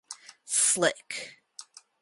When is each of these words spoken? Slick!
Slick! 0.47 1.37